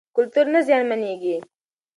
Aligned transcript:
کلتور 0.15 0.45
نه 0.53 0.59
زیانمنېږي. 0.67 1.35